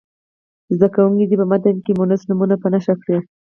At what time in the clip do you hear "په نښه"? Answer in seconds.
2.61-2.93